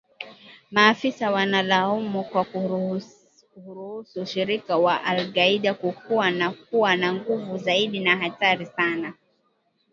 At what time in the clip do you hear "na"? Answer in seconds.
6.31-6.51, 6.95-7.13, 7.99-8.17